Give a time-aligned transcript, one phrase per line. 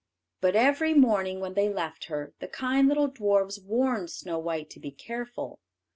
[0.39, 4.79] But every morning when they left her, the kind little dwarfs warned Snow white to
[4.79, 5.59] be careful.